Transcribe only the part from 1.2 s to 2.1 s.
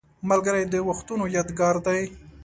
یادګار دی